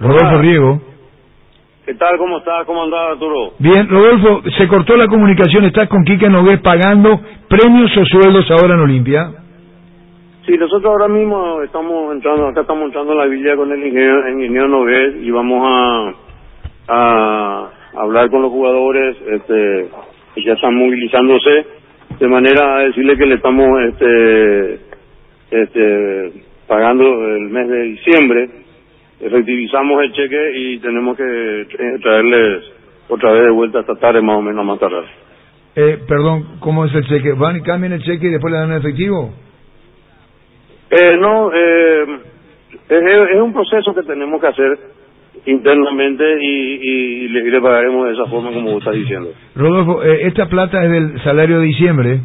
[0.00, 0.80] Rodolfo Riego.
[1.86, 2.18] ¿Qué tal?
[2.18, 2.66] ¿Cómo estás?
[2.66, 3.52] ¿Cómo andás, Arturo?
[3.58, 8.74] Bien, Rodolfo, se cortó la comunicación, estás con Quique Nogués pagando premios o sueldos ahora
[8.74, 9.30] en Olimpia.
[10.44, 14.28] Sí, nosotros ahora mismo estamos entrando, acá estamos entrando en la villa con el ingeniero,
[14.28, 16.12] ingeniero Nogués y vamos a,
[16.88, 19.88] a hablar con los jugadores, este,
[20.34, 21.66] que ya están movilizándose,
[22.18, 24.80] de manera a decirle que le estamos, este,
[25.50, 26.32] este,
[26.66, 28.50] pagando el mes de diciembre,
[29.20, 31.66] reactivizamos el cheque y tenemos que
[32.02, 32.64] traerles
[33.08, 35.04] otra vez de vuelta esta tarde más o menos más tardar.
[35.74, 37.32] Eh, perdón, ¿cómo es el cheque?
[37.32, 39.32] ¿Van y cambian el cheque y después le dan el efectivo?
[40.90, 42.06] Eh, no, eh,
[42.88, 43.02] es,
[43.34, 44.78] es un proceso que tenemos que hacer
[45.44, 49.32] internamente y, y, le, y le pagaremos de esa forma como vos estás diciendo.
[49.54, 52.20] Rodolfo, eh, ¿esta plata es del salario de diciembre?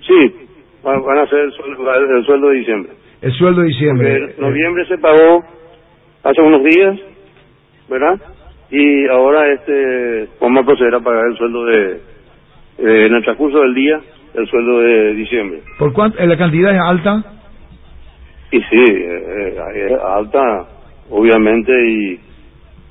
[0.00, 0.34] Sí,
[0.82, 2.92] van, van a ser el sueldo, el sueldo de diciembre.
[3.22, 4.18] El sueldo de diciembre.
[4.18, 5.44] Porque en noviembre se pagó
[6.26, 6.98] hace unos días,
[7.88, 8.20] ¿verdad?
[8.70, 11.92] Y ahora este vamos a proceder a pagar el sueldo de,
[12.78, 14.00] eh, en el transcurso del día,
[14.34, 15.60] el sueldo de diciembre.
[15.78, 16.24] ¿Por cuánto?
[16.24, 17.24] ¿La cantidad es alta?
[18.50, 20.66] Y sí, eh, eh, es alta,
[21.10, 22.20] obviamente, y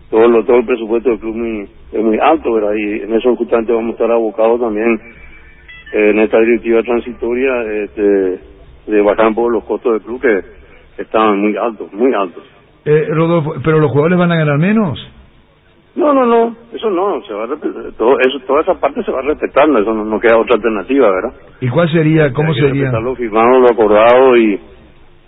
[0.09, 2.73] todo lo todo el presupuesto del club muy, es muy alto, ¿verdad?
[2.75, 5.00] Y en eso justamente vamos a estar abocados también
[5.94, 7.52] eh, en esta directiva transitoria
[7.83, 8.39] este,
[8.88, 12.55] de bajar un poco los costos del club que estaban muy altos, muy altos.
[12.86, 15.00] Eh, Rodolfo, ¿pero los jugadores van a ganar menos?
[15.95, 17.47] No, no, no, eso no, se va a
[17.97, 21.33] todo eso, toda esa parte se va respetando, eso no, no queda otra alternativa, ¿verdad?
[21.61, 22.91] ¿Y cuál sería, cómo Hay que sería?
[23.00, 24.59] lo firmado, lo acordado y,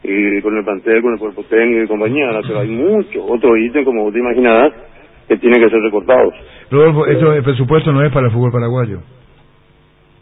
[0.04, 2.42] y con el plantel, con el cuerpo técnico y compañía, ¿verdad?
[2.46, 4.74] pero hay muchos otros ítems, como vos te imaginarás,
[5.30, 6.34] que tienen que ser recortados.
[6.70, 9.00] Rodolfo, esto el presupuesto no es para el fútbol paraguayo,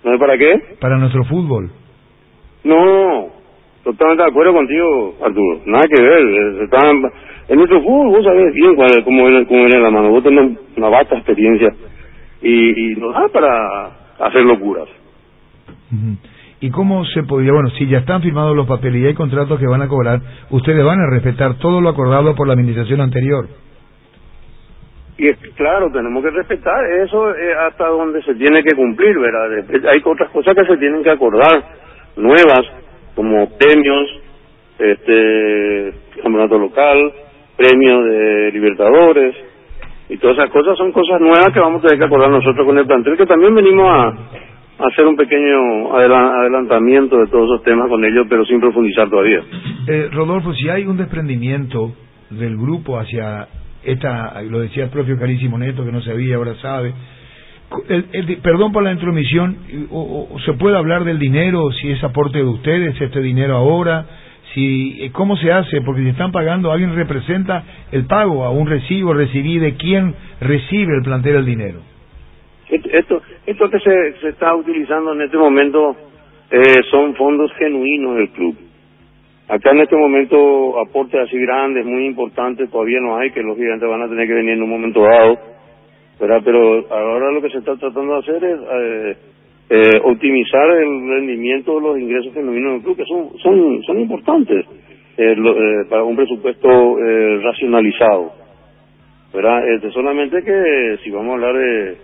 [0.04, 0.54] ¿No es para qué?
[0.80, 1.72] para nuestro fútbol.
[2.64, 3.30] No,
[3.86, 7.12] totalmente de acuerdo contigo, Arturo, nada que ver, están,
[7.48, 10.58] en nuestro fútbol vos sabés bien cuál, cómo, viene, cómo viene la mano, vos tenés
[10.76, 11.72] una vasta experiencia
[12.42, 13.86] y, y nos da para
[14.20, 14.90] hacer locuras.
[16.60, 19.68] ¿Y cómo se podría, bueno, si ya están firmados los papeles y hay contratos que
[19.68, 20.20] van a cobrar,
[20.50, 23.48] ustedes van a respetar todo lo acordado por la administración anterior?
[25.18, 29.92] Y es, claro, tenemos que respetar eso eh, hasta donde se tiene que cumplir, ¿verdad?
[29.92, 31.64] Hay otras cosas que se tienen que acordar,
[32.18, 32.64] nuevas,
[33.16, 34.22] como premios,
[34.78, 37.14] este, campeonato local,
[37.58, 39.36] premio de Libertadores,
[40.10, 42.78] y todas esas cosas son cosas nuevas que vamos a tener que acordar nosotros con
[42.78, 44.14] el plantel, que también venimos a,
[44.78, 49.42] hacer un pequeño adela- adelantamiento de todos esos temas con ellos, pero sin profundizar todavía.
[49.88, 51.94] Eh, Rodolfo, si hay un desprendimiento
[52.30, 53.48] del grupo hacia
[53.84, 56.94] esta, lo decía el propio Carísimo Neto, que no sabía, ahora sabe,
[57.90, 59.58] el- el- perdón por la intromisión,
[59.92, 64.06] o, se puede hablar del dinero, si es aporte de ustedes, este dinero ahora,
[64.54, 68.68] si eh, cómo se hace, porque si están pagando, alguien representa el pago a un
[68.68, 71.80] recibo, recibí de quién recibe el plantel el dinero.
[72.70, 75.96] Esto, esto, esto que se, se está utilizando en este momento
[76.52, 78.56] eh, son fondos genuinos del club.
[79.48, 83.88] Acá en este momento aportes así grandes, muy importantes, todavía no hay, que los gigantes
[83.88, 85.38] van a tener que venir en un momento dado,
[86.20, 86.42] ¿verdad?
[86.44, 89.18] Pero ahora lo que se está tratando de hacer es eh,
[89.70, 94.66] eh, optimizar el rendimiento de los ingresos genuinos del club, que son, son, son importantes
[95.18, 98.32] eh, lo- eh, para un presupuesto eh, racionalizado.
[99.34, 99.68] ¿verdad?
[99.70, 101.96] Este, solamente que si vamos a hablar de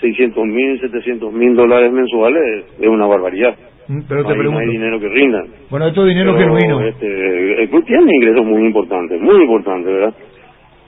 [0.00, 3.54] 600 mil, 700 mil dólares mensuales, es una barbaridad.
[3.88, 5.44] Mm, Pero no, te hay, no hay pregunto, dinero que rinda.
[5.68, 6.80] bueno, esto es dinero Pero, genuino.
[6.86, 10.14] Este, el club tiene ingresos muy importantes, muy importantes, ¿verdad?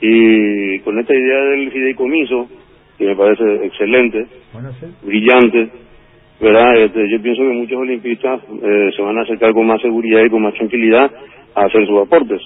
[0.00, 2.48] Y con esta idea del fideicomiso,
[3.02, 4.26] que me parece excelente,
[5.02, 5.68] brillante,
[6.40, 6.84] ¿verdad?
[6.84, 10.30] Este, yo pienso que muchos olimpistas eh, se van a acercar con más seguridad y
[10.30, 11.10] con más tranquilidad
[11.54, 12.40] a hacer sus aportes.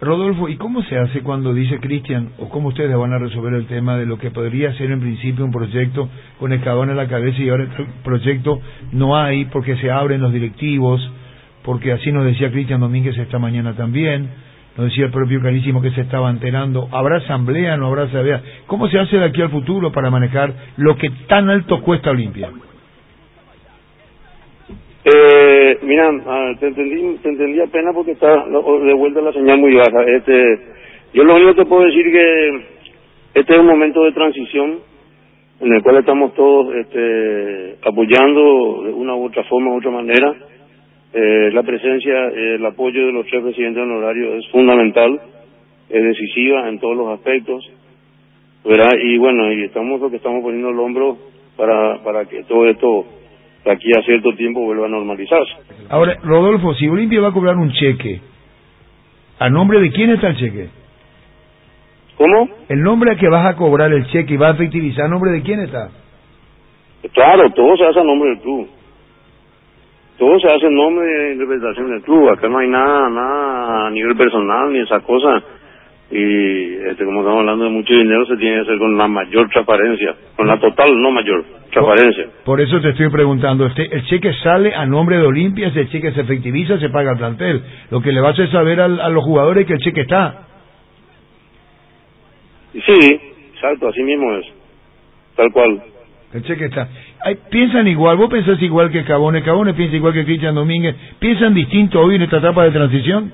[0.00, 3.66] Rodolfo, ¿y cómo se hace cuando dice Cristian, o cómo ustedes van a resolver el
[3.66, 7.06] tema de lo que podría ser en principio un proyecto con el cabón en la
[7.06, 8.60] cabeza y ahora el proyecto
[8.92, 11.06] no hay porque se abren los directivos,
[11.64, 14.30] porque así nos decía Cristian Domínguez esta mañana también,
[14.76, 18.42] nos decía el propio Carísimo que se estaba enterando, ¿habrá asamblea, no habrá asamblea?
[18.70, 22.50] ¿Cómo se hace de aquí al futuro para manejar lo que tan alto cuesta Olimpia?
[25.04, 29.74] Eh, mira, ah, te entendí, te entendí apenas porque está de vuelta la señal muy
[29.74, 30.04] baja.
[30.06, 30.60] Este,
[31.12, 32.48] yo lo único que puedo decir que
[33.34, 34.78] este es un momento de transición
[35.58, 40.32] en el cual estamos todos este, apoyando de una u otra forma, u otra manera.
[41.12, 45.20] Eh, la presencia, el apoyo de los tres presidentes honorarios es fundamental,
[45.88, 47.68] es decisiva en todos los aspectos,
[48.64, 48.90] ¿verdad?
[49.02, 51.16] Y bueno, y estamos lo que estamos poniendo el hombro
[51.56, 53.06] para, para que todo esto
[53.64, 55.52] de aquí a cierto tiempo vuelva a normalizarse.
[55.88, 58.20] Ahora, Rodolfo, si Olimpia va a cobrar un cheque,
[59.38, 60.68] ¿a nombre de quién está el cheque?
[62.16, 62.48] ¿Cómo?
[62.68, 65.42] El nombre a que vas a cobrar el cheque y vas a efectivizar, ¿nombre de
[65.42, 65.90] quién está?
[67.12, 68.68] Claro, todo se hace a nombre del club.
[70.18, 72.28] Todo se hace en nombre de interpretación del club.
[72.28, 75.42] Acá no hay nada, nada a nivel personal ni esas cosas.
[76.10, 79.48] Y este, como estamos hablando de mucho dinero, se tiene que hacer con la mayor
[79.48, 80.16] transparencia.
[80.36, 82.26] Con la total, no mayor, transparencia.
[82.44, 86.10] Por eso te estoy preguntando, este, el cheque sale a nombre de Olimpia, ese cheque
[86.12, 87.62] se efectiviza, se paga al plantel.
[87.90, 90.46] Lo que le va a hacer saber a los jugadores es que el cheque está.
[92.72, 93.20] Sí,
[93.54, 94.46] exacto, así mismo es.
[95.36, 95.80] Tal cual.
[96.32, 96.88] El cheque está.
[97.50, 102.00] piensan igual, vos pensás igual que Cabone, Cabone piensa igual que Cristian Domínguez, ¿piensan distinto
[102.00, 103.32] hoy en esta etapa de transición?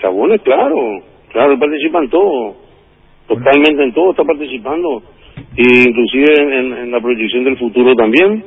[0.00, 1.02] Cabone, claro,
[1.32, 2.56] claro, participa en todo,
[3.28, 5.02] totalmente en todo está participando,
[5.56, 8.44] e inclusive en, en, la proyección del futuro también,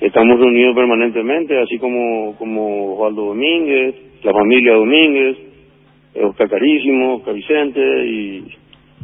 [0.00, 5.36] estamos reunidos permanentemente, así como, como Osvaldo Domínguez, la familia Domínguez,
[6.22, 8.44] Oscar Carísimo, Oscar Vicente y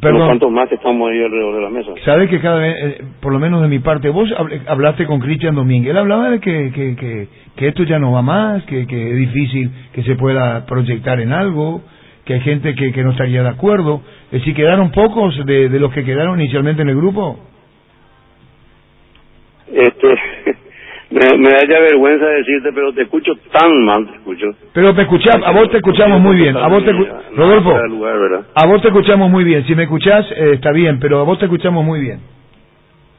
[0.00, 0.26] Perdón.
[0.26, 1.90] cuantos más estamos ahí alrededor de la mesa.
[2.04, 4.28] Sabes que cada vez, eh, por lo menos de mi parte, vos
[4.66, 8.22] hablaste con Cristian Domínguez, él hablaba de que, que, que, que, esto ya no va
[8.22, 11.82] más, que, que es difícil que se pueda proyectar en algo,
[12.24, 14.00] que hay gente que, que no estaría de acuerdo.
[14.26, 17.38] Es decir, ¿quedaron pocos de, de los que quedaron inicialmente en el grupo?
[19.72, 20.14] Este,
[21.20, 24.46] me, me da ya vergüenza decirte, pero te escucho tan mal, te escucho.
[24.72, 26.56] Pero te escuchamos, a vos te escuchamos muy bien.
[26.56, 27.76] A vos te, Rodolfo,
[28.54, 29.64] a vos te escuchamos muy bien.
[29.66, 32.20] Si me escuchás, eh, está bien, pero a vos te escuchamos muy bien.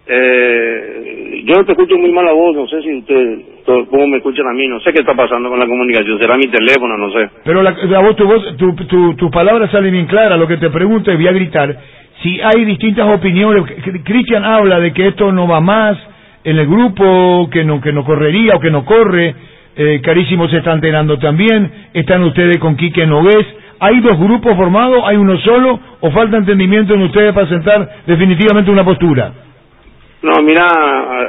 [0.07, 4.48] Eh, yo te escucho muy mal a vos, no sé si usted, cómo me escuchan
[4.48, 7.30] a mí, no sé qué está pasando con la comunicación, será mi teléfono, no sé.
[7.44, 10.57] Pero la, a vos, tu, voz, tu, tu, tu palabra sale bien clara, lo que
[10.57, 11.77] te pregunto y voy a gritar,
[12.24, 13.63] si hay distintas opiniones,
[14.03, 15.98] Cristian habla de que esto no va más,
[16.44, 19.36] en el grupo que no, que no correría o que no corre.
[19.76, 21.72] Eh, Carísimo se está enterando también.
[21.94, 23.46] Están ustedes con Quique Nogués.
[23.80, 25.02] ¿Hay dos grupos formados?
[25.06, 25.80] ¿Hay uno solo?
[26.02, 29.34] ¿O falta entendimiento en ustedes para sentar definitivamente una postura?
[30.22, 30.68] No, mira,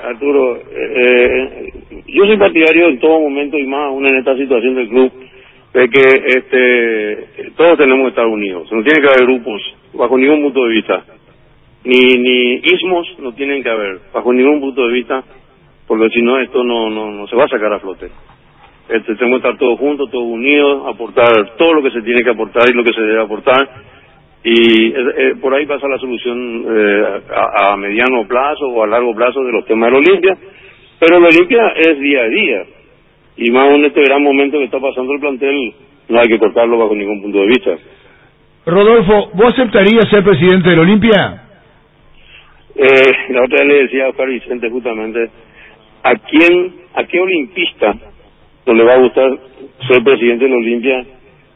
[0.06, 1.72] Arturo, eh,
[2.08, 5.12] yo soy partidario en todo momento y más aún en esta situación del club
[5.72, 8.70] de que este, todos tenemos que estar unidos.
[8.70, 9.62] No tiene que haber grupos
[9.94, 11.04] bajo ningún punto de vista
[11.84, 15.24] ni, ni ismos no tienen que haber, bajo ningún punto de vista,
[15.86, 18.10] porque si no esto no, no, no se va a sacar a flote.
[18.88, 22.30] Este, tenemos que estar todos juntos, todos unidos, aportar todo lo que se tiene que
[22.30, 23.68] aportar y lo que se debe aportar.
[24.44, 28.88] Y eh, eh, por ahí pasa la solución eh, a, a, mediano plazo o a
[28.88, 30.36] largo plazo de los temas de la Olimpia.
[30.98, 32.62] Pero la Olimpia es día a día.
[33.36, 35.74] Y más en este gran momento que está pasando el plantel,
[36.08, 37.70] no hay que cortarlo bajo ningún punto de vista.
[38.66, 41.41] Rodolfo, ¿vos aceptarías ser presidente de la Olimpia?
[42.74, 45.30] Eh, la otra vez le decía a Oscar Vicente justamente,
[46.02, 47.94] ¿a quién, a qué olimpista
[48.66, 49.38] no le va a gustar
[49.88, 51.04] ser presidente de la Olimpia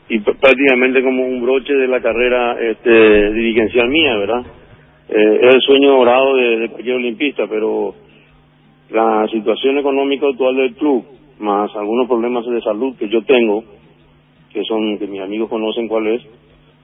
[0.08, 4.42] y prácticamente como un broche de la carrera este, dirigencial mía, ¿verdad?
[5.08, 7.94] Eh, es el sueño dorado de, de cualquier olimpista, pero
[8.90, 11.04] la situación económica actual del club,
[11.38, 13.64] más algunos problemas de salud que yo tengo,
[14.52, 16.22] que son que mis amigos conocen cuál es,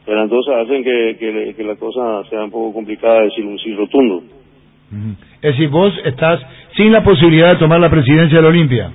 [0.05, 4.23] pero entonces hacen que, que, la cosa sea un poco complicada decir un sí rotundo.
[5.41, 6.41] Es decir, vos estás
[6.77, 8.93] sin la posibilidad de tomar la presidencia de la Olimpia.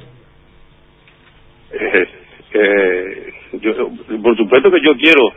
[1.71, 2.07] Eh,
[2.53, 3.89] eh, yo,
[4.21, 5.31] por supuesto que yo quiero,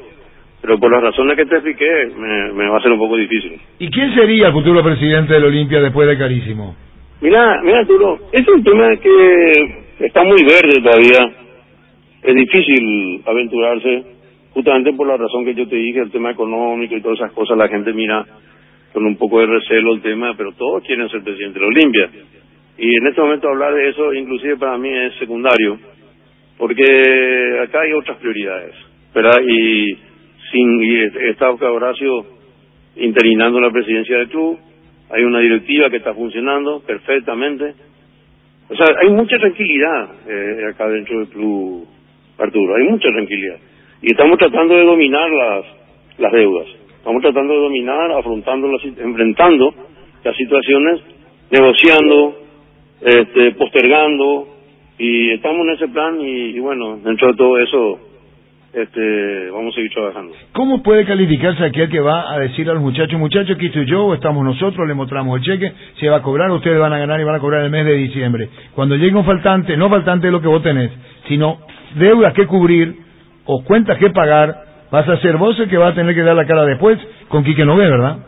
[0.60, 3.58] pero por las razones que te expliqué me, me va a ser un poco difícil.
[3.78, 6.76] ¿Y quién sería el futuro presidente de la Olimpia después de Carísimo?
[7.20, 9.52] Mira, mira Arturo, es un tema que
[10.00, 11.36] está muy verde todavía.
[12.22, 14.19] Es difícil aventurarse
[14.52, 17.56] justamente por la razón que yo te dije, el tema económico y todas esas cosas,
[17.56, 18.26] la gente mira
[18.92, 22.10] con un poco de recelo el tema, pero todos quieren ser presidente de la Olimpia.
[22.78, 25.78] Y en este momento hablar de eso, inclusive para mí es secundario,
[26.58, 26.82] porque
[27.62, 28.74] acá hay otras prioridades,
[29.14, 29.40] ¿verdad?
[29.46, 29.86] Y
[30.50, 32.26] sin y está Horacio
[32.96, 34.58] interinando la presidencia del club,
[35.10, 37.74] hay una directiva que está funcionando perfectamente.
[38.68, 41.86] O sea, hay mucha tranquilidad eh, acá dentro del club,
[42.38, 43.58] Arturo, hay mucha tranquilidad
[44.02, 45.64] y estamos tratando de dominar las,
[46.18, 46.66] las deudas.
[46.96, 49.74] Estamos tratando de dominar, afrontando, las, enfrentando
[50.22, 51.00] las situaciones,
[51.50, 52.38] negociando,
[53.00, 54.48] este, postergando,
[55.00, 57.98] y estamos en ese plan y, bueno, dentro de todo eso
[58.74, 60.34] este, vamos a seguir trabajando.
[60.52, 64.12] ¿Cómo puede calificarse aquel que va a decir a los muchachos, muchachos, aquí estoy yo,
[64.12, 67.24] estamos nosotros, le mostramos el cheque, se va a cobrar, ustedes van a ganar y
[67.24, 68.50] van a cobrar el mes de diciembre?
[68.74, 70.90] Cuando llegue un faltante, no faltante lo que vos tenés,
[71.28, 71.60] sino
[71.94, 72.94] deudas que cubrir,
[73.52, 76.36] o cuentas que pagar, vas a ser vos el que va a tener que dar
[76.36, 78.18] la cara después con Quique ve, ¿verdad?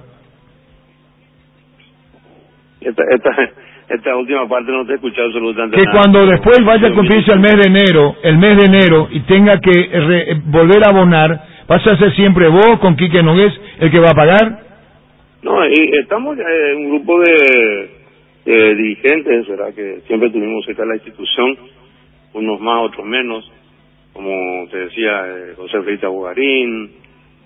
[2.81, 3.31] Esta, esta,
[3.89, 7.41] esta última parte no te he escuchado absolutamente Que cuando después vaya a cumplirse el
[7.41, 11.97] mes de enero, el mes de enero, y tenga que volver a abonar, ¿Vas a
[11.97, 14.59] ser siempre vos con Quique Nogués el que va a pagar?
[15.43, 17.91] No, y estamos eh, un grupo de,
[18.45, 19.75] de dirigentes, ¿verdad?
[19.75, 21.57] Que siempre tuvimos cerca de la institución,
[22.35, 23.51] unos más, otros menos,
[24.13, 26.93] como te decía, eh, José Frita Bugarín,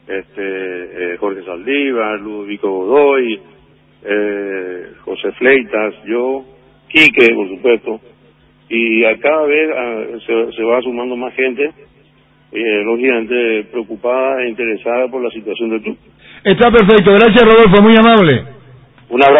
[0.06, 3.40] este, eh, Jorge Saldívar, Ludovico Godoy,
[4.04, 6.44] eh, José Fleitas, yo,
[6.88, 8.00] Quique, por supuesto,
[8.68, 11.73] y a cada vez ah, se, se, va sumando más gente,
[12.52, 15.96] eh, lógicamente preocupada e interesada por la situación del club.
[16.44, 18.44] Está perfecto, gracias Rodolfo, muy amable.
[19.08, 19.37] Un abrazo.